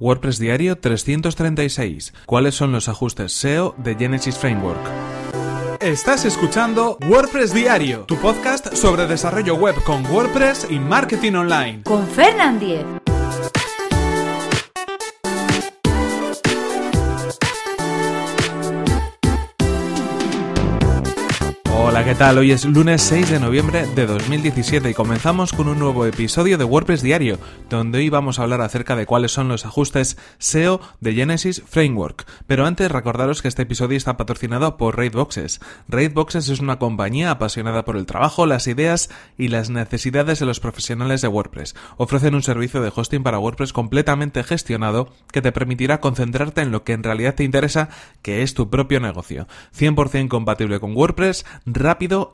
WordPress 0.00 0.38
Diario 0.38 0.76
336. 0.78 2.14
¿Cuáles 2.26 2.54
son 2.54 2.72
los 2.72 2.88
ajustes 2.88 3.32
SEO 3.32 3.74
de 3.78 3.94
Genesis 3.94 4.36
Framework? 4.36 4.80
Estás 5.80 6.24
escuchando 6.24 6.98
WordPress 7.06 7.52
Diario, 7.52 8.04
tu 8.06 8.16
podcast 8.16 8.74
sobre 8.74 9.06
desarrollo 9.06 9.54
web 9.56 9.74
con 9.84 10.04
WordPress 10.06 10.66
y 10.70 10.78
marketing 10.78 11.34
online. 11.34 11.82
Con 11.82 12.06
Fernand 12.06 12.60
Diez. 12.60 12.84
¿Qué 22.04 22.14
tal? 22.14 22.36
Hoy 22.36 22.52
es 22.52 22.66
lunes 22.66 23.00
6 23.00 23.30
de 23.30 23.40
noviembre 23.40 23.86
de 23.94 24.06
2017 24.06 24.90
y 24.90 24.94
comenzamos 24.94 25.54
con 25.54 25.68
un 25.68 25.78
nuevo 25.78 26.04
episodio 26.04 26.58
de 26.58 26.64
WordPress 26.64 27.00
Diario, 27.00 27.38
donde 27.70 27.98
hoy 27.98 28.10
vamos 28.10 28.38
a 28.38 28.42
hablar 28.42 28.60
acerca 28.60 28.94
de 28.94 29.06
cuáles 29.06 29.32
son 29.32 29.48
los 29.48 29.64
ajustes 29.64 30.18
SEO 30.36 30.82
de 31.00 31.14
Genesis 31.14 31.62
Framework. 31.66 32.26
Pero 32.46 32.66
antes 32.66 32.90
recordaros 32.90 33.40
que 33.40 33.48
este 33.48 33.62
episodio 33.62 33.96
está 33.96 34.18
patrocinado 34.18 34.76
por 34.76 34.98
Raidboxes. 34.98 35.60
Raidboxes 35.88 36.50
es 36.50 36.60
una 36.60 36.78
compañía 36.78 37.30
apasionada 37.30 37.86
por 37.86 37.96
el 37.96 38.04
trabajo, 38.04 38.44
las 38.44 38.66
ideas 38.66 39.08
y 39.38 39.48
las 39.48 39.70
necesidades 39.70 40.40
de 40.40 40.46
los 40.46 40.60
profesionales 40.60 41.22
de 41.22 41.28
WordPress. 41.28 41.74
Ofrecen 41.96 42.34
un 42.34 42.42
servicio 42.42 42.82
de 42.82 42.92
hosting 42.94 43.22
para 43.22 43.38
WordPress 43.38 43.72
completamente 43.72 44.44
gestionado 44.44 45.08
que 45.32 45.40
te 45.40 45.52
permitirá 45.52 46.00
concentrarte 46.00 46.60
en 46.60 46.70
lo 46.70 46.84
que 46.84 46.92
en 46.92 47.02
realidad 47.02 47.34
te 47.34 47.44
interesa, 47.44 47.88
que 48.20 48.42
es 48.42 48.52
tu 48.52 48.68
propio 48.68 49.00
negocio. 49.00 49.48
100% 49.74 50.28
compatible 50.28 50.80
con 50.80 50.94
WordPress, 50.94 51.46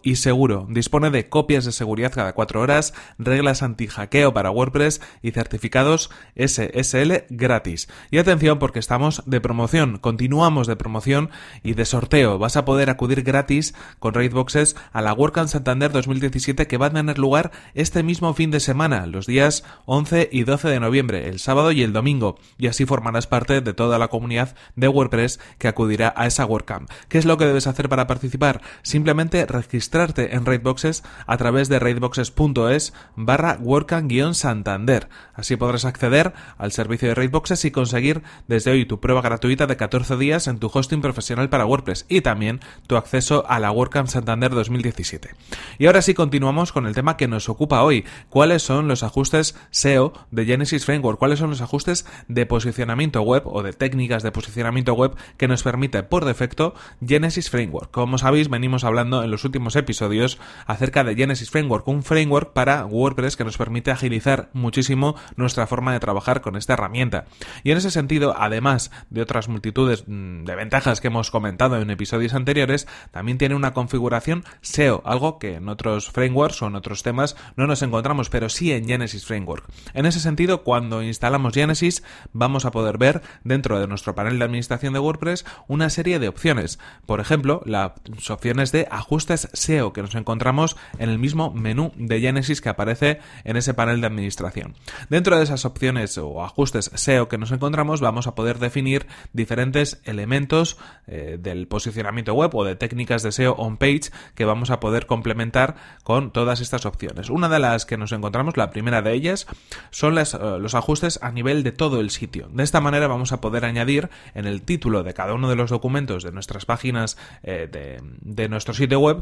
y 0.03 0.17
seguro. 0.17 0.67
Dispone 0.71 1.11
de 1.11 1.29
copias 1.29 1.65
de 1.65 1.73
seguridad 1.73 2.13
cada 2.13 2.33
4 2.33 2.61
horas, 2.61 2.95
reglas 3.19 3.63
anti-hackeo 3.63 4.33
para 4.33 4.51
WordPress 4.51 5.01
y 5.23 5.33
certificados 5.33 6.11
SSL 6.35 7.25
gratis. 7.29 7.89
Y 8.11 8.19
atención 8.19 8.59
porque 8.59 8.79
estamos 8.79 9.23
de 9.27 9.41
promoción, 9.41 9.99
continuamos 9.99 10.67
de 10.67 10.77
promoción 10.77 11.31
y 11.63 11.75
de 11.75 11.85
sorteo. 11.85 12.39
Vas 12.39 12.57
a 12.57 12.65
poder 12.65 12.89
acudir 12.89 13.23
gratis 13.23 13.75
con 13.99 14.15
Raidboxes 14.15 14.77
a 14.93 15.02
la 15.02 15.13
WordCamp 15.13 15.49
Santander 15.49 15.93
2017 15.93 16.67
que 16.67 16.79
va 16.79 16.87
a 16.87 16.93
tener 16.93 17.19
lugar 17.19 17.51
este 17.74 18.02
mismo 18.02 18.33
fin 18.35 18.51
de 18.51 18.61
semana, 18.61 19.07
los 19.07 19.27
días 19.27 19.65
11 19.85 20.30
y 20.33 20.45
12 20.45 20.69
de 20.69 20.80
noviembre, 20.80 21.29
el 21.29 21.39
sábado 21.39 21.71
y 21.73 21.83
el 21.83 21.93
domingo. 21.93 22.39
Y 22.57 22.69
así 22.69 22.87
formarás 22.87 23.27
parte 23.27 23.61
de 23.61 23.74
toda 23.74 23.99
la 23.99 24.09
comunidad 24.09 24.57
de 24.74 24.89
WordPress 24.89 25.39
que 25.59 25.69
acudirá 25.69 26.15
a 26.17 26.27
esa 26.27 26.47
WordCamp. 26.47 26.91
¿Qué 27.09 27.19
es 27.19 27.27
lo 27.27 27.37
que 27.37 27.47
debes 27.47 27.67
hacer 27.67 27.89
para 27.89 28.07
participar? 28.07 28.63
Simplemente 28.83 29.47
registrarte 29.51 30.34
en 30.34 30.45
Raidboxes 30.45 31.02
a 31.26 31.37
través 31.37 31.68
de 31.68 31.79
raidboxes.es 31.79 32.93
barra 33.16 33.59
WordCamp-Santander. 33.59 35.09
Así 35.34 35.56
podrás 35.56 35.84
acceder 35.84 36.34
al 36.59 36.73
servicio 36.73 37.09
de 37.09 37.15
Raidboxes 37.15 37.65
y 37.65 37.71
conseguir 37.71 38.23
desde 38.48 38.73
hoy 38.73 38.84
tu 38.84 39.01
prueba 39.01 39.23
gratuita 39.23 39.66
de 39.66 39.76
14 39.76 40.16
días 40.16 40.46
en 40.48 40.59
tu 40.59 40.71
hosting 40.73 41.01
profesional 41.01 41.48
para 41.48 41.66
WordPress 41.66 42.06
y 42.09 42.21
también 42.21 42.60
tu 42.87 42.96
acceso 42.96 43.45
a 43.48 43.59
la 43.59 43.71
WordCamp 43.71 44.09
Santander 44.09 44.51
2017. 44.51 45.30
Y 45.78 45.87
ahora 45.87 46.02
sí 46.02 46.15
continuamos 46.15 46.73
con 46.73 46.87
el 46.87 46.95
tema 46.95 47.16
que 47.16 47.28
nos 47.28 47.48
ocupa 47.48 47.82
hoy. 47.82 48.04
¿Cuáles 48.28 48.62
son 48.62 48.88
los 48.88 49.02
ajustes 49.02 49.56
SEO 49.71 50.12
de 50.30 50.45
Genesis 50.45 50.84
Framework? 50.84 51.18
¿Cuáles 51.18 51.38
son 51.38 51.51
los 51.51 51.60
ajustes 51.60 52.06
de 52.28 52.46
posicionamiento 52.46 53.23
web 53.23 53.43
o 53.46 53.62
de 53.62 53.73
técnicas 53.73 54.23
de 54.23 54.32
posicionamiento 54.32 54.93
web 54.95 55.16
que 55.37 55.48
nos 55.48 55.62
permite 55.62 56.02
por 56.02 56.24
defecto 56.24 56.74
Genesis 57.04 57.48
Framework? 57.48 57.90
Como 57.90 58.18
sabéis, 58.18 58.48
venimos 58.48 58.84
hablando 58.84 59.23
en 59.23 59.30
en 59.30 59.30
los 59.41 59.46
últimos 59.46 59.74
episodios 59.74 60.38
acerca 60.66 61.02
de 61.02 61.15
Genesis 61.15 61.51
Framework, 61.51 61.88
un 61.88 62.02
framework 62.02 62.52
para 62.52 62.85
WordPress 62.85 63.37
que 63.37 63.45
nos 63.45 63.57
permite 63.57 63.91
agilizar 63.91 64.50
muchísimo 64.53 65.16
nuestra 65.37 65.66
forma 65.66 65.94
de 65.94 66.00
trabajar 66.00 66.43
con 66.43 66.56
esta 66.56 66.75
herramienta. 66.75 67.25
Y 67.65 67.71
en 67.71 67.78
ese 67.78 67.91
sentido, 67.91 68.34
además 68.37 68.91
de 69.09 69.22
otras 69.22 69.49
multitudes 69.49 70.05
mm, 70.06 70.44
de 70.44 70.55
ventajas 70.56 71.00
que 71.00 71.06
hemos 71.06 71.31
comentado 71.31 71.81
en 71.81 71.88
episodios 71.88 72.34
anteriores, 72.34 72.87
también 73.12 73.38
tiene 73.38 73.55
una 73.55 73.72
configuración 73.72 74.44
SEO, 74.61 75.00
algo 75.06 75.38
que 75.38 75.55
en 75.55 75.71
otros 75.71 76.11
frameworks 76.11 76.61
o 76.61 76.67
en 76.67 76.77
otros 76.77 77.03
temas 77.03 77.34
no 77.57 77.67
nos 77.67 77.81
encontramos, 77.81 78.28
pero 78.28 78.51
sí 78.51 78.72
en 78.72 78.87
Genesis 78.87 79.25
Framework. 79.25 79.65
En 79.95 80.05
ese 80.05 80.21
sentido, 80.21 80.65
cuando 80.65 81.03
instalamos 81.03 81.55
Genesis, 81.55 82.03
vamos 82.34 82.67
a 82.67 82.72
poder 82.72 82.99
ver 82.99 83.22
dentro 83.43 83.81
de 83.81 83.87
nuestro 83.87 84.15
panel 84.15 84.39
de 84.39 84.45
administración 84.45 84.93
de 84.93 84.99
WordPress 84.99 85.47
una 85.67 85.89
serie 85.89 86.19
de 86.19 86.28
opciones. 86.28 86.78
Por 87.07 87.21
ejemplo, 87.21 87.62
las 87.65 87.93
opciones 88.28 88.71
de 88.71 88.87
ajuste 88.91 89.30
ajustes 89.31 89.49
SEO 89.53 89.93
que 89.93 90.03
nos 90.03 90.15
encontramos 90.15 90.77
en 90.99 91.09
el 91.09 91.19
mismo 91.19 91.53
menú 91.53 91.93
de 91.97 92.21
Genesis 92.21 92.61
que 92.61 92.69
aparece 92.69 93.21
en 93.45 93.57
ese 93.57 93.75
panel 93.75 94.01
de 94.01 94.07
administración. 94.07 94.75
Dentro 95.09 95.37
de 95.37 95.45
esas 95.45 95.65
opciones 95.65 96.19
o 96.19 96.43
ajustes 96.43 96.91
SEO 96.95 97.29
que 97.29 97.39
nos 97.39 97.53
encontramos 97.53 98.01
vamos 98.01 98.27
a 98.27 98.35
poder 98.35 98.59
definir 98.59 99.07
diferentes 99.33 100.01
elementos 100.05 100.79
eh, 101.07 101.39
del 101.41 101.69
posicionamiento 101.69 102.35
web 102.35 102.55
o 102.55 102.65
de 102.65 102.77
técnicas 102.77 103.23
de 103.23 103.33
SEO 103.33 103.53
on 103.53 103.77
page 103.77 104.11
que 104.35 104.45
vamos 104.45 104.71
a 104.71 104.81
poder 104.81 105.07
complementar 105.07 105.77
con 106.03 106.33
todas 106.33 106.61
estas 106.61 106.87
opciones. 106.87 107.31
Una 107.31 107.49
de 107.49 107.61
las 107.61 107.87
que 107.87 107.97
nos 107.97 108.13
encontramos, 108.13 108.57
la 108.57 108.71
primera 108.71 109.03
de 109.03 109.13
ellas, 109.13 109.47
son 109.91 110.19
eh, 110.19 110.25
los 110.59 110.75
ajustes 110.75 111.21
a 111.23 111.31
nivel 111.31 111.63
de 111.63 111.73
todo 111.73 112.01
el 112.01 112.11
sitio. 112.11 112.49
De 112.53 112.65
esta 112.65 112.81
manera 112.81 113.07
vamos 113.07 113.33
a 113.33 113.41
poder 113.41 113.65
añadir 113.65 114.11
en 114.35 114.47
el 114.47 114.63
título 114.63 115.03
de 115.03 115.15
cada 115.15 115.35
uno 115.35 115.49
de 115.49 115.57
los 115.57 115.71
documentos 115.71 116.25
de 116.25 116.33
nuestras 116.33 116.65
páginas 116.65 117.17
eh, 117.43 117.69
de, 117.71 118.49
nuestro 118.49 118.75
sitio 118.75 118.99
web 118.99 119.20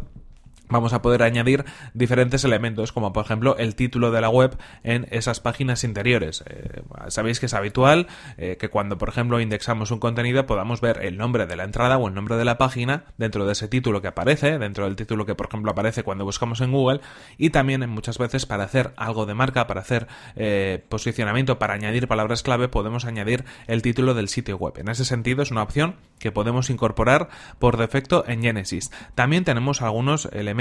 vamos 0.69 0.93
a 0.93 1.03
poder 1.03 1.23
añadir 1.23 1.65
diferentes 1.95 2.45
elementos, 2.45 2.93
como 2.93 3.13
por 3.13 3.25
ejemplo 3.25 3.57
el 3.59 3.75
título 3.75 4.11
de 4.11 4.21
la 4.21 4.29
web 4.29 4.57
en 4.83 5.07
esas 5.11 5.41
páginas 5.41 5.85
interiores. 5.85 6.45
Eh, 6.47 6.83
sabéis 7.09 7.41
que 7.41 7.47
es 7.47 7.55
habitual 7.55 8.07
eh, 8.37 8.57
que 8.59 8.69
cuando, 8.69 8.99
por 8.99 9.09
ejemplo, 9.09 9.41
indexamos 9.41 9.91
un 9.91 9.99
contenido 9.99 10.47
podamos 10.47 10.81
ver 10.81 11.05
el 11.05 11.17
nombre 11.17 11.47
de 11.47 11.57
la 11.57 11.65
entrada 11.65 11.99
o 11.99 12.09
el 12.09 12.15
nombre 12.15 12.37
de 12.37 12.45
la 12.45 12.59
página 12.59 13.05
dentro 13.17 13.47
de 13.47 13.53
ese 13.53 13.69
título 13.69 14.03
que 14.03 14.09
aparece, 14.09 14.59
dentro 14.59 14.85
del 14.85 14.97
título 14.97 15.27
que, 15.27 15.35
por 15.35 15.47
ejemplo, 15.49 15.71
aparece 15.71 16.03
cuando 16.03 16.25
buscamos 16.25 16.61
en 16.61 16.73
Google, 16.73 17.01
y 17.37 17.51
también 17.51 17.89
muchas 17.89 18.19
veces 18.19 18.47
para 18.47 18.65
hacer 18.65 18.93
algo 18.97 19.27
de 19.27 19.35
marca, 19.35 19.67
para 19.67 19.81
hacer 19.81 20.07
eh, 20.37 20.85
posicionamiento, 20.89 21.59
para 21.59 21.75
añadir 21.75 22.09
palabras 22.09 22.43
clave, 22.43 22.69
podemos 22.69 23.05
añadir 23.05 23.45
el 23.67 23.83
título 23.83 24.15
del 24.15 24.29
sitio 24.29 24.57
web. 24.57 24.75
En 24.79 24.89
ese 24.89 25.05
sentido, 25.05 25.43
es 25.43 25.51
una 25.51 25.63
opción 25.63 25.97
que 26.19 26.33
podemos 26.33 26.71
incorporar 26.71 27.29
por 27.59 27.77
defecto 27.77 28.25
en 28.27 28.43
Genesis. 28.43 28.91
También 29.15 29.45
tenemos 29.45 29.83
algunos 29.83 30.27
elementos 30.27 30.58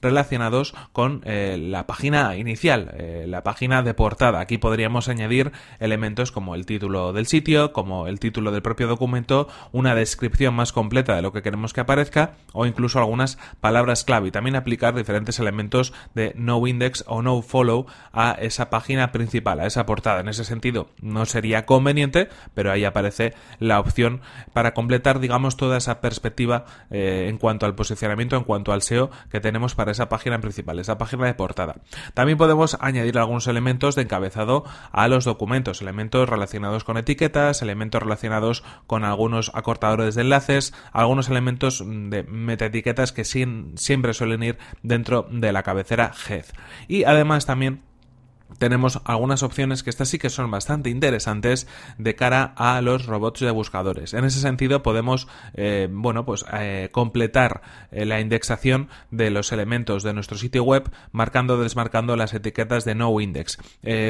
relacionados 0.00 0.74
con 0.92 1.22
eh, 1.24 1.58
la 1.60 1.86
página 1.86 2.36
inicial, 2.36 2.94
eh, 2.94 3.26
la 3.28 3.42
página 3.42 3.82
de 3.82 3.94
portada. 3.94 4.40
Aquí 4.40 4.58
podríamos 4.58 5.08
añadir 5.08 5.52
elementos 5.78 6.32
como 6.32 6.54
el 6.54 6.66
título 6.66 7.12
del 7.12 7.26
sitio, 7.26 7.72
como 7.72 8.06
el 8.06 8.18
título 8.18 8.50
del 8.50 8.62
propio 8.62 8.86
documento, 8.86 9.48
una 9.72 9.94
descripción 9.94 10.54
más 10.54 10.72
completa 10.72 11.14
de 11.14 11.22
lo 11.22 11.32
que 11.32 11.42
queremos 11.42 11.72
que 11.72 11.80
aparezca 11.80 12.32
o 12.52 12.66
incluso 12.66 12.98
algunas 12.98 13.38
palabras 13.60 14.04
clave 14.04 14.28
y 14.28 14.30
también 14.30 14.56
aplicar 14.56 14.94
diferentes 14.94 15.38
elementos 15.38 15.92
de 16.14 16.32
no 16.36 16.66
index 16.66 17.04
o 17.06 17.22
no 17.22 17.42
follow 17.42 17.86
a 18.12 18.32
esa 18.40 18.70
página 18.70 19.12
principal, 19.12 19.60
a 19.60 19.66
esa 19.66 19.86
portada. 19.86 20.20
En 20.20 20.28
ese 20.28 20.44
sentido, 20.44 20.88
no 21.00 21.26
sería 21.26 21.66
conveniente, 21.66 22.28
pero 22.54 22.72
ahí 22.72 22.84
aparece 22.84 23.34
la 23.58 23.80
opción 23.80 24.20
para 24.52 24.74
completar, 24.74 25.20
digamos, 25.20 25.56
toda 25.56 25.76
esa 25.76 26.00
perspectiva 26.00 26.64
eh, 26.90 27.26
en 27.28 27.38
cuanto 27.38 27.66
al 27.66 27.74
posicionamiento, 27.74 28.36
en 28.36 28.44
cuanto 28.44 28.72
al 28.72 28.82
SEO 28.82 29.10
que 29.30 29.40
tenemos 29.40 29.74
para 29.74 29.92
esa 29.92 30.08
página 30.08 30.40
principal, 30.40 30.78
esa 30.78 30.98
página 30.98 31.26
de 31.26 31.34
portada. 31.34 31.76
También 32.14 32.38
podemos 32.38 32.76
añadir 32.80 33.18
algunos 33.18 33.46
elementos 33.46 33.94
de 33.94 34.02
encabezado 34.02 34.64
a 34.92 35.08
los 35.08 35.24
documentos, 35.24 35.82
elementos 35.82 36.28
relacionados 36.28 36.84
con 36.84 36.96
etiquetas, 36.96 37.62
elementos 37.62 38.02
relacionados 38.02 38.64
con 38.86 39.04
algunos 39.04 39.50
acortadores 39.54 40.14
de 40.14 40.22
enlaces, 40.22 40.74
algunos 40.92 41.28
elementos 41.28 41.82
de 41.86 42.22
metaetiquetas 42.24 43.12
que 43.12 43.24
siempre 43.24 44.14
suelen 44.14 44.42
ir 44.42 44.58
dentro 44.82 45.26
de 45.30 45.52
la 45.52 45.62
cabecera 45.62 46.12
head. 46.28 46.44
Y 46.88 47.04
además 47.04 47.46
también 47.46 47.85
tenemos 48.58 49.00
algunas 49.04 49.42
opciones 49.42 49.82
que 49.82 49.90
estas 49.90 50.08
sí 50.08 50.18
que 50.18 50.30
son 50.30 50.50
bastante 50.50 50.90
interesantes 50.90 51.66
de 51.98 52.14
cara 52.14 52.54
a 52.56 52.80
los 52.80 53.06
robots 53.06 53.40
de 53.40 53.50
buscadores. 53.50 54.14
En 54.14 54.24
ese 54.24 54.40
sentido 54.40 54.82
podemos, 54.82 55.28
eh, 55.54 55.88
bueno, 55.90 56.24
pues 56.24 56.44
eh, 56.52 56.88
completar 56.92 57.62
eh, 57.90 58.04
la 58.04 58.20
indexación 58.20 58.88
de 59.10 59.30
los 59.30 59.52
elementos 59.52 60.02
de 60.02 60.14
nuestro 60.14 60.38
sitio 60.38 60.62
web 60.62 60.90
marcando 61.12 61.54
o 61.54 61.58
desmarcando 61.58 62.16
las 62.16 62.34
etiquetas 62.34 62.84
de 62.84 62.94
no 62.94 63.20
index. 63.20 63.58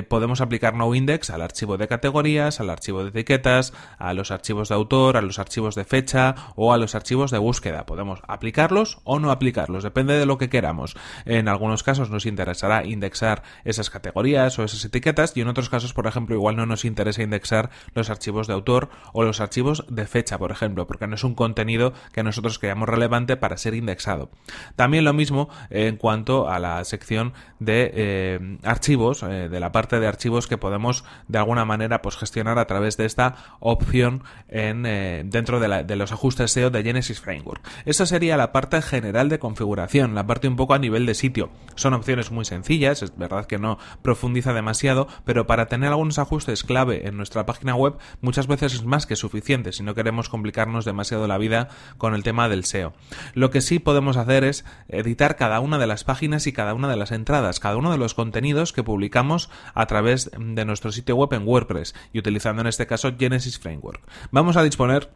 podemos 0.08 0.40
aplicar 0.40 0.74
no 0.74 0.94
index 0.94 1.30
al 1.30 1.42
archivo 1.42 1.76
de 1.76 1.88
categorías, 1.88 2.60
al 2.60 2.70
archivo 2.70 3.02
de 3.02 3.10
etiquetas, 3.10 3.72
a 3.98 4.14
los 4.14 4.30
archivos 4.30 4.68
de 4.68 4.74
autor, 4.74 5.16
a 5.16 5.22
los 5.22 5.38
archivos 5.38 5.74
de 5.74 5.84
fecha 5.84 6.34
o 6.56 6.72
a 6.72 6.78
los 6.78 6.94
archivos 6.94 7.30
de 7.30 7.38
búsqueda. 7.38 7.86
Podemos 7.86 8.20
aplicarlos 8.26 8.98
o 9.04 9.18
no 9.18 9.30
aplicarlos, 9.30 9.82
depende 9.82 10.14
de 10.14 10.26
lo 10.26 10.38
que 10.38 10.48
queramos. 10.48 10.96
En 11.24 11.48
algunos 11.48 11.82
casos 11.82 12.10
nos 12.10 12.26
interesará 12.26 12.84
indexar 12.84 13.42
esas 13.64 13.90
categorías 13.90 14.25
o 14.34 14.64
esas 14.64 14.84
etiquetas 14.84 15.36
y 15.36 15.40
en 15.40 15.48
otros 15.48 15.68
casos, 15.68 15.92
por 15.92 16.06
ejemplo, 16.06 16.34
igual 16.34 16.56
no 16.56 16.66
nos 16.66 16.84
interesa 16.84 17.22
indexar 17.22 17.70
los 17.94 18.10
archivos 18.10 18.48
de 18.48 18.54
autor 18.54 18.88
o 19.12 19.22
los 19.22 19.40
archivos 19.40 19.84
de 19.88 20.06
fecha, 20.06 20.36
por 20.36 20.50
ejemplo, 20.50 20.86
porque 20.86 21.06
no 21.06 21.14
es 21.14 21.22
un 21.22 21.34
contenido 21.34 21.92
que 22.12 22.24
nosotros 22.24 22.58
creamos 22.58 22.88
relevante 22.88 23.36
para 23.36 23.56
ser 23.56 23.74
indexado. 23.74 24.30
También 24.74 25.04
lo 25.04 25.12
mismo 25.12 25.48
en 25.70 25.96
cuanto 25.96 26.48
a 26.48 26.58
la 26.58 26.84
sección 26.84 27.34
de 27.60 27.90
eh, 27.94 28.58
archivos, 28.64 29.22
eh, 29.22 29.48
de 29.48 29.60
la 29.60 29.70
parte 29.70 30.00
de 30.00 30.08
archivos 30.08 30.48
que 30.48 30.58
podemos 30.58 31.04
de 31.28 31.38
alguna 31.38 31.64
manera 31.64 32.02
pues 32.02 32.16
gestionar 32.16 32.58
a 32.58 32.66
través 32.66 32.96
de 32.96 33.04
esta 33.04 33.36
opción 33.60 34.24
en, 34.48 34.86
eh, 34.86 35.22
dentro 35.24 35.60
de, 35.60 35.84
de, 35.84 35.96
los 35.96 36.12
ajustes 36.12 36.50
SEO 36.50 36.70
de 36.70 36.82
Genesis 36.82 37.20
Framework. 37.20 37.62
Esa 37.84 38.06
sería 38.06 38.36
la 38.36 38.50
parte 38.52 38.82
general 38.82 39.28
de 39.28 39.38
configuración, 39.38 40.14
la 40.14 40.26
parte 40.26 40.48
un 40.48 40.56
poco 40.56 40.74
a 40.74 40.78
nivel 40.78 41.06
de 41.06 41.14
sitio. 41.14 41.50
Son 41.76 41.94
opciones 41.94 42.30
muy 42.30 42.44
sencillas, 42.44 43.02
es 43.02 43.16
verdad 43.16 43.46
que 43.46 43.58
no 43.58 43.78
profundiza 44.16 44.54
demasiado, 44.54 45.08
pero 45.26 45.46
para 45.46 45.66
tener 45.66 45.90
algunos 45.90 46.18
ajustes 46.18 46.64
clave 46.64 47.06
en 47.06 47.18
nuestra 47.18 47.44
página 47.44 47.74
web 47.74 47.98
muchas 48.22 48.46
veces 48.46 48.72
es 48.72 48.82
más 48.82 49.04
que 49.04 49.14
suficiente 49.14 49.72
si 49.72 49.82
no 49.82 49.94
queremos 49.94 50.30
complicarnos 50.30 50.86
demasiado 50.86 51.26
la 51.26 51.36
vida 51.36 51.68
con 51.98 52.14
el 52.14 52.22
tema 52.22 52.48
del 52.48 52.64
SEO. 52.64 52.94
Lo 53.34 53.50
que 53.50 53.60
sí 53.60 53.78
podemos 53.78 54.16
hacer 54.16 54.42
es 54.44 54.64
editar 54.88 55.36
cada 55.36 55.60
una 55.60 55.76
de 55.76 55.86
las 55.86 56.04
páginas 56.04 56.46
y 56.46 56.54
cada 56.54 56.72
una 56.72 56.88
de 56.88 56.96
las 56.96 57.12
entradas, 57.12 57.60
cada 57.60 57.76
uno 57.76 57.92
de 57.92 57.98
los 57.98 58.14
contenidos 58.14 58.72
que 58.72 58.82
publicamos 58.82 59.50
a 59.74 59.84
través 59.84 60.30
de 60.38 60.64
nuestro 60.64 60.92
sitio 60.92 61.14
web 61.16 61.34
en 61.34 61.46
WordPress 61.46 61.94
y 62.14 62.18
utilizando 62.18 62.62
en 62.62 62.68
este 62.68 62.86
caso 62.86 63.12
Genesis 63.18 63.58
Framework. 63.58 64.00
Vamos 64.30 64.56
a 64.56 64.62
disponer 64.62 65.10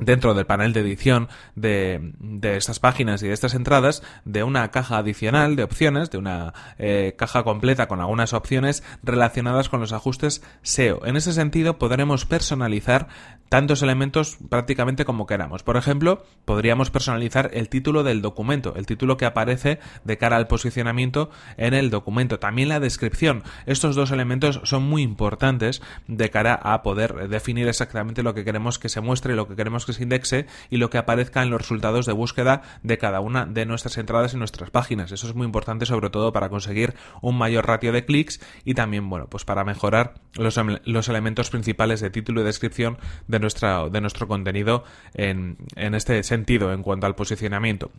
dentro 0.00 0.34
del 0.34 0.46
panel 0.46 0.72
de 0.72 0.80
edición 0.80 1.28
de, 1.54 2.12
de, 2.18 2.56
estas 2.56 2.80
páginas 2.80 3.22
y 3.22 3.28
de 3.28 3.32
estas 3.32 3.54
entradas 3.54 4.02
de 4.24 4.42
una 4.42 4.70
caja 4.70 4.98
adicional 4.98 5.56
de 5.56 5.64
opciones, 5.64 6.10
de 6.10 6.18
una 6.18 6.54
eh, 6.78 7.14
caja 7.16 7.42
completa 7.42 7.88
con 7.88 8.00
algunas 8.00 8.32
opciones 8.32 8.82
relacionadas 9.02 9.68
con 9.68 9.80
los 9.80 9.92
ajustes 9.92 10.42
SEO. 10.62 11.06
En 11.06 11.16
ese 11.16 11.32
sentido 11.32 11.78
podremos 11.78 12.26
personalizar 12.26 13.08
tantos 13.48 13.82
elementos 13.82 14.38
prácticamente 14.48 15.04
como 15.04 15.26
queramos. 15.26 15.64
Por 15.64 15.76
ejemplo, 15.76 16.24
podríamos 16.44 16.90
personalizar 16.90 17.50
el 17.52 17.68
título 17.68 18.04
del 18.04 18.22
documento, 18.22 18.74
el 18.76 18.86
título 18.86 19.16
que 19.16 19.26
aparece 19.26 19.80
de 20.04 20.18
cara 20.18 20.36
al 20.36 20.46
posicionamiento 20.46 21.30
en 21.56 21.74
el 21.74 21.90
documento, 21.90 22.38
también 22.38 22.68
la 22.68 22.78
descripción. 22.78 23.42
Estos 23.66 23.96
dos 23.96 24.12
elementos 24.12 24.60
son 24.64 24.84
muy 24.84 25.02
importantes 25.02 25.82
de 26.06 26.30
cara 26.30 26.54
a 26.54 26.82
poder 26.82 27.28
definir 27.28 27.66
exactamente 27.66 28.22
lo 28.22 28.34
que 28.34 28.44
queremos 28.44 28.78
que 28.78 28.88
se 28.88 29.00
muestre, 29.00 29.34
lo 29.34 29.48
que 29.48 29.56
queremos 29.56 29.84
que 29.84 29.89
se 29.92 30.02
indexe 30.02 30.46
y 30.70 30.76
lo 30.76 30.90
que 30.90 30.98
aparezca 30.98 31.42
en 31.42 31.50
los 31.50 31.60
resultados 31.60 32.06
de 32.06 32.12
búsqueda 32.12 32.62
de 32.82 32.98
cada 32.98 33.20
una 33.20 33.46
de 33.46 33.66
nuestras 33.66 33.98
entradas 33.98 34.34
y 34.34 34.36
nuestras 34.36 34.70
páginas. 34.70 35.12
Eso 35.12 35.26
es 35.26 35.34
muy 35.34 35.44
importante 35.44 35.86
sobre 35.86 36.10
todo 36.10 36.32
para 36.32 36.48
conseguir 36.48 36.94
un 37.22 37.36
mayor 37.36 37.66
ratio 37.66 37.92
de 37.92 38.04
clics 38.04 38.40
y 38.64 38.74
también, 38.74 39.08
bueno, 39.08 39.26
pues 39.28 39.44
para 39.44 39.64
mejorar 39.64 40.14
los, 40.34 40.58
los 40.84 41.08
elementos 41.08 41.50
principales 41.50 42.00
de 42.00 42.10
título 42.10 42.40
y 42.40 42.44
descripción 42.44 42.98
de, 43.28 43.38
nuestra, 43.38 43.88
de 43.88 44.00
nuestro 44.00 44.28
contenido 44.28 44.84
en, 45.14 45.56
en 45.76 45.94
este 45.94 46.22
sentido 46.22 46.72
en 46.72 46.82
cuanto 46.82 47.06
al 47.06 47.14
posicionamiento. 47.14 47.90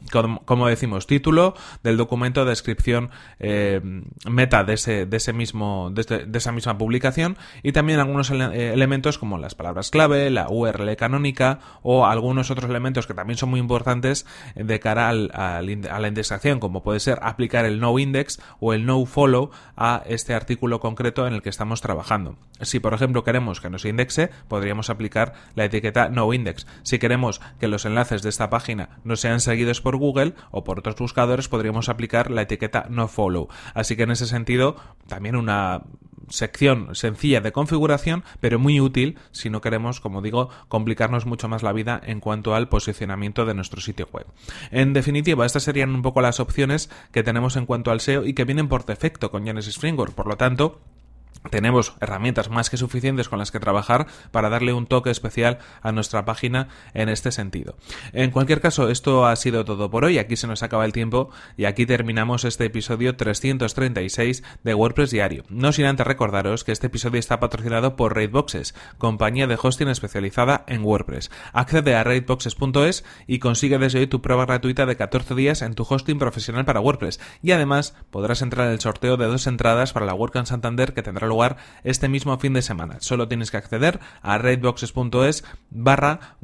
Como, 0.46 0.68
decimos, 0.68 1.08
título 1.08 1.56
del 1.84 1.98
documento, 1.98 2.46
descripción 2.46 3.10
eh, 3.40 3.82
meta 4.30 4.64
de 4.64 4.74
ese, 4.74 5.06
de 5.06 5.18
ese 5.18 5.34
mismo, 5.34 5.92
de, 5.92 6.26
de, 6.26 6.38
esa 6.38 6.52
misma 6.52 6.78
publicación 6.78 7.38
y 7.64 7.72
también 7.72 8.00
algunos 8.00 8.30
ele 8.30 8.74
elementos 8.74 9.18
como 9.18 9.38
las 9.38 9.56
palabras 9.56 9.92
clave, 9.92 10.30
la 10.30 10.48
URL 10.50 10.96
canónica 10.96 11.60
o 11.84 12.06
algunos 12.06 12.52
otros 12.52 12.70
elementos 12.70 13.08
que 13.08 13.14
también 13.14 13.38
son 13.38 13.50
muy 13.50 13.60
importantes 13.60 14.26
de 14.56 14.80
cara 14.80 15.10
al, 15.10 15.32
a 15.34 15.62
la 15.62 16.08
indexación, 16.08 16.60
como 16.60 16.84
puede 16.84 17.00
ser 17.00 17.20
aplicar 17.22 17.66
el 17.66 17.80
no 17.80 17.98
index 17.98 18.42
o 18.60 18.74
el 18.74 18.86
no 18.86 19.06
follow 19.06 19.52
a 19.76 20.04
este 20.06 20.34
artículo 20.34 20.80
concreto 20.80 21.28
en 21.28 21.34
el 21.34 21.42
que 21.42 21.50
estamos 21.50 21.82
trabajando. 21.82 22.36
Si, 22.62 22.80
por 22.80 22.94
ejemplo, 22.94 23.24
queremos 23.24 23.62
que 23.62 23.70
nos 23.70 23.86
indexe, 23.86 24.30
podríamos 24.48 24.90
aplicar 24.90 25.34
la 25.56 25.66
etiqueta 25.66 26.10
no 26.10 26.34
index. 26.34 26.68
Si 26.84 27.00
queremos 27.00 27.42
que 27.60 27.68
los 27.68 27.86
enlaces 27.86 28.22
de 28.22 28.30
esta 28.30 28.50
página 28.50 29.00
no 29.04 29.16
sean 29.16 29.40
seguidos 29.40 29.82
por 29.82 29.98
Google 29.98 30.34
o 30.52 30.64
por 30.64 30.80
otros 30.80 30.96
buscadores, 30.96 31.48
podríamos 31.48 31.90
aplicar 31.90 32.32
la 32.32 32.44
etiqueta 32.44 32.86
no 32.90 33.08
follow. 33.08 33.48
Así 33.74 33.96
que 33.96 34.04
en 34.04 34.12
ese 34.12 34.28
sentido, 34.28 34.76
también 35.08 35.36
una 35.36 35.82
sección 36.30 36.96
sencilla 36.96 37.42
de 37.42 37.52
configuración, 37.52 38.24
pero 38.40 38.60
muy 38.60 38.80
útil 38.80 39.18
si 39.32 39.50
no 39.50 39.62
queremos, 39.62 40.00
como 40.00 40.22
digo, 40.22 40.50
complicarnos 40.68 41.26
mucho 41.26 41.48
más 41.48 41.64
la 41.64 41.74
vida 41.74 42.02
en 42.04 42.20
cuanto 42.20 42.56
al 42.56 42.70
posicionamiento 42.70 43.46
de 43.46 43.54
nuestro 43.54 43.82
sitio 43.82 44.08
web. 44.12 44.26
En 44.72 44.94
definitiva, 44.94 45.46
estas 45.46 45.64
serían 45.64 45.94
un 45.96 46.02
poco 46.02 46.22
las 46.22 46.40
opciones 46.40 46.90
que 47.12 47.24
tenemos 47.24 47.56
en 47.56 47.66
cuanto 47.66 47.92
al 47.92 48.02
SEO 48.02 48.26
y 48.26 48.34
que 48.34 48.46
vienen 48.46 48.68
por 48.68 48.86
defecto 48.86 49.32
con 49.32 49.46
Genesis 49.46 49.78
Framework. 49.78 50.14
Por 50.14 50.28
lo 50.28 50.38
tanto, 50.38 50.80
tenemos 51.50 51.96
herramientas 52.00 52.50
más 52.50 52.70
que 52.70 52.78
suficientes 52.78 53.30
con 53.30 53.40
las 53.40 53.52
que 53.52 53.60
trabajar 53.60 54.08
para 54.32 54.50
darle 54.50 54.74
un 54.74 54.86
toque 54.86 55.10
especial 55.10 55.58
a 55.82 55.92
nuestra 55.92 56.26
página 56.26 56.68
en 56.94 57.10
este 57.10 57.32
sentido. 57.32 57.76
En 58.14 58.32
cualquier 58.32 58.62
caso, 58.62 58.90
esto 58.90 59.26
ha 59.26 59.36
sido 59.36 59.66
todo 59.66 59.90
por 59.90 60.06
hoy. 60.06 60.20
Aquí 60.20 60.36
se 60.36 60.48
nos 60.48 60.64
acaba 60.64 60.86
el 60.86 60.94
tiempo 60.94 61.30
y 61.58 61.66
aquí 61.66 61.86
terminamos 61.86 62.46
este 62.46 62.66
episodio 62.66 63.16
336 63.16 64.44
de 64.64 64.74
WordPress 64.74 65.12
Diario. 65.12 65.44
No 65.50 65.72
sin 65.72 65.86
antes 65.86 66.06
recordaros 66.06 66.64
que 66.64 66.72
este 66.72 66.88
episodio 66.88 67.20
está 67.20 67.40
patrocinado 67.40 67.96
por 67.96 68.16
Raidboxes, 68.16 68.76
compañía 68.98 69.48
de 69.48 69.58
hosting 69.62 69.88
especializada 69.88 70.64
en 70.68 70.84
WordPress. 70.84 71.32
Accede 71.54 71.96
a 71.96 72.04
raidboxes.es 72.04 73.04
y 73.28 73.40
consigue 73.40 73.80
desde 73.80 74.00
hoy 74.00 74.08
tu 74.08 74.22
prueba 74.22 74.46
gratuita 74.46 74.86
de 74.86 74.96
14 74.96 75.36
días 75.36 75.62
en 75.62 75.74
tu 75.74 75.86
hosting 75.90 76.20
profesional 76.20 76.66
para 76.66 76.82
WordPress. 76.82 77.20
Y 77.42 77.52
además 77.52 77.96
podrás 78.12 78.42
entrar 78.42 78.68
en 78.68 78.74
el 78.74 78.80
sorteo 78.80 79.18
de 79.18 79.26
dos 79.26 79.48
entradas 79.48 79.94
para 79.94 80.06
la 80.06 80.14
WordCamp 80.14 80.48
Santander 80.48 80.94
que 80.94 81.02
tendrá 81.02 81.31
lugar 81.32 81.58
este 81.84 82.08
mismo 82.08 82.38
fin 82.38 82.54
de 82.54 82.62
semana. 82.62 82.98
Solo 83.00 83.28
tienes 83.28 83.50
que 83.52 83.58
acceder 83.58 84.00
a 84.22 84.38
redboxes.es 84.38 85.44
barra 85.70 86.38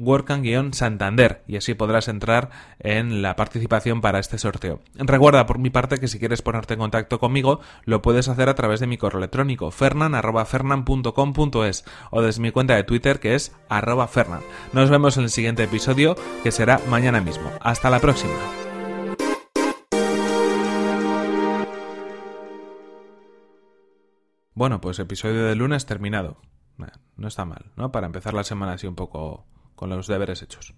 santander 0.72 1.42
y 1.46 1.56
así 1.56 1.74
podrás 1.74 2.08
entrar 2.08 2.50
en 2.80 3.22
la 3.22 3.36
participación 3.36 4.00
para 4.00 4.18
este 4.18 4.38
sorteo. 4.38 4.80
Recuerda 4.94 5.46
por 5.46 5.58
mi 5.58 5.70
parte 5.70 5.98
que 5.98 6.08
si 6.08 6.18
quieres 6.18 6.42
ponerte 6.42 6.74
en 6.74 6.80
contacto 6.80 7.18
conmigo 7.18 7.60
lo 7.84 8.02
puedes 8.02 8.28
hacer 8.28 8.48
a 8.48 8.54
través 8.54 8.80
de 8.80 8.86
mi 8.86 8.98
correo 8.98 9.18
electrónico 9.18 9.70
fernan.fernan.com.es 9.70 11.84
o 12.10 12.22
desde 12.22 12.42
mi 12.42 12.50
cuenta 12.50 12.74
de 12.74 12.84
Twitter 12.84 13.20
que 13.20 13.34
es 13.34 13.54
arroba 13.68 14.08
fernan. 14.08 14.40
Nos 14.72 14.88
vemos 14.90 15.16
en 15.16 15.24
el 15.24 15.30
siguiente 15.30 15.64
episodio 15.64 16.16
que 16.42 16.52
será 16.52 16.80
mañana 16.88 17.20
mismo. 17.20 17.50
Hasta 17.60 17.90
la 17.90 18.00
próxima. 18.00 18.67
Bueno, 24.58 24.80
pues 24.80 24.98
episodio 24.98 25.44
de 25.44 25.54
lunes 25.54 25.86
terminado. 25.86 26.38
No 27.16 27.28
está 27.28 27.44
mal, 27.44 27.70
¿no? 27.76 27.92
Para 27.92 28.06
empezar 28.06 28.34
la 28.34 28.42
semana 28.42 28.72
así 28.72 28.88
un 28.88 28.96
poco 28.96 29.46
con 29.76 29.88
los 29.88 30.08
deberes 30.08 30.42
hechos. 30.42 30.74